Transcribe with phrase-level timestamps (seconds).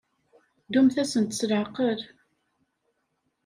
[0.65, 1.99] Ddumt-asent s leɛqel.